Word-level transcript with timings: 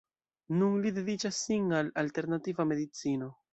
Nun 0.61 0.77
li 0.85 0.91
dediĉas 0.95 1.43
sin 1.51 1.69
al 1.83 1.93
alternativa 2.05 2.69
medicino. 2.75 3.33